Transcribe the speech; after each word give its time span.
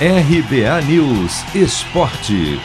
RBA 0.00 0.82
News 0.88 1.44
Esporte. 1.54 2.60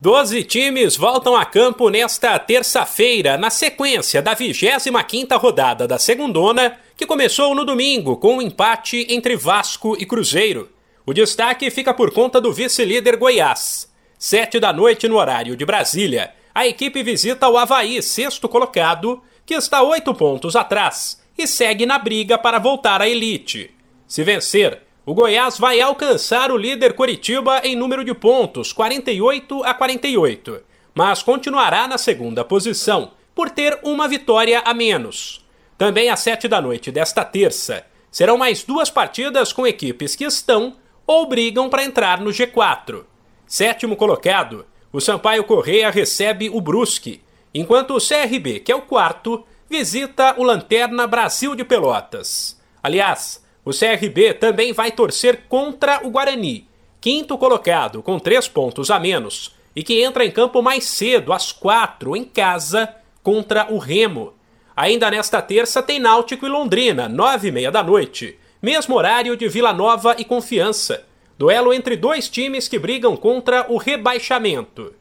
Doze 0.00 0.42
times 0.42 0.96
voltam 0.96 1.36
a 1.36 1.44
campo 1.44 1.88
nesta 1.88 2.36
terça-feira, 2.36 3.38
na 3.38 3.48
sequência 3.48 4.20
da 4.20 4.34
25ª 4.34 5.38
rodada 5.38 5.86
da 5.86 6.00
Segundona, 6.00 6.76
que 6.96 7.06
começou 7.06 7.54
no 7.54 7.64
domingo 7.64 8.16
com 8.16 8.38
um 8.38 8.42
empate 8.42 9.06
entre 9.08 9.36
Vasco 9.36 9.96
e 9.96 10.04
Cruzeiro. 10.04 10.68
O 11.06 11.14
destaque 11.14 11.70
fica 11.70 11.94
por 11.94 12.12
conta 12.12 12.40
do 12.40 12.52
vice-líder 12.52 13.18
Goiás. 13.18 13.88
Sete 14.18 14.58
da 14.58 14.72
noite 14.72 15.06
no 15.06 15.18
horário 15.18 15.54
de 15.54 15.64
Brasília, 15.64 16.34
a 16.52 16.66
equipe 16.66 17.04
visita 17.04 17.48
o 17.48 17.56
Havaí, 17.56 18.02
sexto 18.02 18.48
colocado, 18.48 19.22
que 19.46 19.54
está 19.54 19.80
oito 19.80 20.12
pontos 20.12 20.56
atrás 20.56 21.22
e 21.38 21.46
segue 21.46 21.86
na 21.86 22.00
briga 22.00 22.36
para 22.36 22.58
voltar 22.58 23.00
à 23.00 23.08
elite. 23.08 23.78
Se 24.10 24.24
vencer, 24.24 24.82
o 25.06 25.14
Goiás 25.14 25.56
vai 25.56 25.80
alcançar 25.80 26.50
o 26.50 26.56
líder 26.56 26.94
Coritiba 26.94 27.60
em 27.62 27.76
número 27.76 28.02
de 28.02 28.12
pontos, 28.12 28.72
48 28.72 29.62
a 29.62 29.72
48, 29.72 30.60
mas 30.92 31.22
continuará 31.22 31.86
na 31.86 31.96
segunda 31.96 32.44
posição, 32.44 33.12
por 33.36 33.50
ter 33.50 33.78
uma 33.84 34.08
vitória 34.08 34.62
a 34.64 34.74
menos. 34.74 35.46
Também 35.78 36.10
às 36.10 36.18
sete 36.18 36.48
da 36.48 36.60
noite 36.60 36.90
desta 36.90 37.24
terça, 37.24 37.86
serão 38.10 38.36
mais 38.36 38.64
duas 38.64 38.90
partidas 38.90 39.52
com 39.52 39.64
equipes 39.64 40.16
que 40.16 40.24
estão 40.24 40.76
ou 41.06 41.28
brigam 41.28 41.70
para 41.70 41.84
entrar 41.84 42.20
no 42.20 42.30
G4. 42.30 43.04
Sétimo 43.46 43.94
colocado, 43.94 44.66
o 44.92 45.00
Sampaio 45.00 45.44
Correia 45.44 45.88
recebe 45.88 46.50
o 46.50 46.60
Brusque, 46.60 47.22
enquanto 47.54 47.94
o 47.94 48.00
CRB, 48.00 48.58
que 48.58 48.72
é 48.72 48.74
o 48.74 48.82
quarto, 48.82 49.46
visita 49.68 50.34
o 50.36 50.42
Lanterna 50.42 51.06
Brasil 51.06 51.54
de 51.54 51.62
Pelotas. 51.62 52.60
Aliás, 52.82 53.40
o 53.64 53.70
CRB 53.70 54.34
também 54.34 54.72
vai 54.72 54.90
torcer 54.90 55.42
contra 55.48 56.06
o 56.06 56.10
Guarani, 56.10 56.66
quinto 57.00 57.36
colocado, 57.36 58.02
com 58.02 58.18
três 58.18 58.48
pontos 58.48 58.90
a 58.90 58.98
menos, 58.98 59.54
e 59.74 59.82
que 59.82 60.02
entra 60.02 60.24
em 60.24 60.30
campo 60.30 60.62
mais 60.62 60.84
cedo, 60.84 61.32
às 61.32 61.52
quatro, 61.52 62.16
em 62.16 62.24
casa, 62.24 62.94
contra 63.22 63.72
o 63.72 63.78
Remo. 63.78 64.34
Ainda 64.74 65.10
nesta 65.10 65.42
terça 65.42 65.82
tem 65.82 65.98
Náutico 65.98 66.46
e 66.46 66.48
Londrina, 66.48 67.08
nove 67.08 67.48
e 67.48 67.52
meia 67.52 67.70
da 67.70 67.82
noite, 67.82 68.38
mesmo 68.62 68.96
horário 68.96 69.36
de 69.36 69.48
Vila 69.48 69.72
Nova 69.72 70.16
e 70.18 70.24
Confiança. 70.24 71.04
Duelo 71.38 71.72
entre 71.72 71.96
dois 71.96 72.28
times 72.28 72.68
que 72.68 72.78
brigam 72.78 73.16
contra 73.16 73.66
o 73.70 73.76
rebaixamento. 73.76 74.94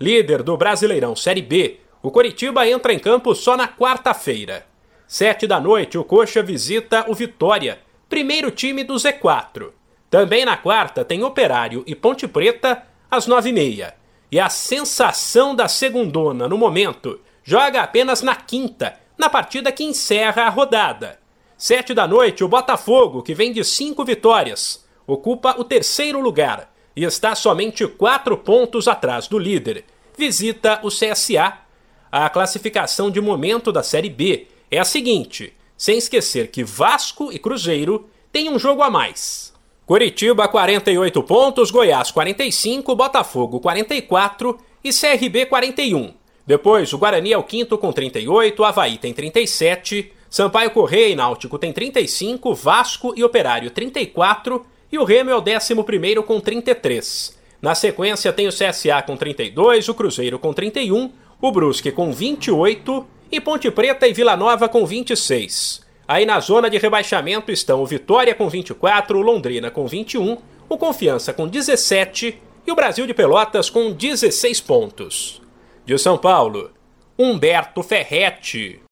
Líder 0.00 0.42
do 0.42 0.56
Brasileirão 0.56 1.16
Série 1.16 1.40
B, 1.40 1.80
o 2.02 2.10
Coritiba 2.10 2.68
entra 2.68 2.92
em 2.92 2.98
campo 2.98 3.34
só 3.34 3.56
na 3.56 3.66
quarta-feira. 3.66 4.66
Sete 5.08 5.46
da 5.46 5.58
noite, 5.60 5.96
o 5.96 6.04
Coxa 6.04 6.42
visita 6.42 7.04
o 7.08 7.14
Vitória, 7.14 7.78
primeiro 8.08 8.50
time 8.50 8.84
do 8.84 8.94
Z4. 8.94 9.70
Também 10.08 10.44
na 10.44 10.56
quarta 10.56 11.04
tem 11.04 11.22
Operário 11.24 11.82
e 11.86 11.94
Ponte 11.94 12.26
Preta 12.28 12.82
às 13.10 13.26
nove 13.26 13.50
e 13.50 13.52
meia. 13.52 13.94
E 14.30 14.40
a 14.40 14.48
sensação 14.48 15.54
da 15.54 15.68
segundona 15.68 16.48
no 16.48 16.58
momento 16.58 17.20
joga 17.42 17.82
apenas 17.82 18.22
na 18.22 18.34
quinta, 18.34 18.98
na 19.16 19.28
partida 19.28 19.70
que 19.70 19.84
encerra 19.84 20.42
a 20.42 20.48
rodada. 20.48 21.18
Sete 21.56 21.94
da 21.94 22.06
noite, 22.06 22.44
o 22.44 22.48
Botafogo, 22.48 23.22
que 23.22 23.34
vem 23.34 23.52
de 23.52 23.64
cinco 23.64 24.04
vitórias, 24.04 24.84
ocupa 25.06 25.54
o 25.58 25.64
terceiro 25.64 26.20
lugar 26.20 26.72
e 26.94 27.04
está 27.04 27.34
somente 27.34 27.86
quatro 27.86 28.36
pontos 28.36 28.88
atrás 28.88 29.28
do 29.28 29.38
líder. 29.38 29.84
Visita 30.16 30.80
o 30.82 30.88
CSA. 30.88 31.58
A 32.10 32.28
classificação 32.30 33.10
de 33.10 33.20
momento 33.20 33.70
da 33.70 33.82
Série 33.82 34.10
B 34.10 34.48
é 34.70 34.78
a 34.78 34.84
seguinte: 34.84 35.54
sem 35.76 35.98
esquecer 35.98 36.48
que 36.48 36.64
Vasco 36.64 37.32
e 37.32 37.38
Cruzeiro 37.38 38.08
têm 38.32 38.50
um 38.50 38.58
jogo 38.58 38.82
a 38.82 38.90
mais. 38.90 39.52
Curitiba 39.84 40.48
48 40.48 41.22
pontos, 41.22 41.70
Goiás 41.70 42.10
45, 42.10 42.96
Botafogo 42.96 43.60
44 43.60 44.58
e 44.82 44.90
CRB 44.90 45.46
41. 45.46 46.12
Depois, 46.46 46.92
o 46.92 46.98
Guarani 46.98 47.32
é 47.32 47.38
o 47.38 47.42
quinto 47.42 47.76
com 47.76 47.92
38, 47.92 48.64
Havaí 48.64 48.98
tem 48.98 49.12
37, 49.12 50.12
Sampaio 50.30 50.70
Correia 50.70 51.08
e 51.08 51.16
Náutico 51.16 51.58
tem 51.58 51.72
35, 51.72 52.54
Vasco 52.54 53.14
e 53.16 53.24
Operário 53.24 53.70
34 53.70 54.64
e 54.90 54.98
o 54.98 55.04
Remo 55.04 55.30
é 55.30 55.36
o 55.36 55.40
décimo 55.40 55.84
primeiro 55.84 56.22
com 56.22 56.40
33. 56.40 57.36
Na 57.60 57.74
sequência 57.74 58.32
tem 58.32 58.46
o 58.46 58.52
CSA 58.52 59.02
com 59.04 59.16
32, 59.16 59.88
o 59.88 59.94
Cruzeiro 59.94 60.38
com 60.38 60.52
31, 60.52 61.10
o 61.40 61.52
Brusque 61.52 61.90
com 61.90 62.12
28 62.12 63.06
e 63.30 63.40
Ponte 63.40 63.70
Preta 63.70 64.06
e 64.06 64.12
Vila 64.12 64.36
Nova 64.36 64.68
com 64.68 64.84
26. 64.86 65.84
Aí 66.08 66.24
na 66.24 66.38
zona 66.40 66.70
de 66.70 66.78
rebaixamento 66.78 67.50
estão 67.50 67.82
o 67.82 67.86
Vitória 67.86 68.34
com 68.34 68.48
24, 68.48 69.18
o 69.18 69.22
Londrina 69.22 69.70
com 69.70 69.86
21, 69.86 70.38
o 70.68 70.78
Confiança 70.78 71.32
com 71.32 71.48
17 71.48 72.40
e 72.66 72.72
o 72.72 72.74
Brasil 72.76 73.06
de 73.06 73.14
Pelotas 73.14 73.70
com 73.70 73.92
16 73.92 74.60
pontos. 74.60 75.42
De 75.84 75.98
São 75.98 76.16
Paulo, 76.18 76.70
Humberto 77.18 77.82
Ferretti. 77.82 78.80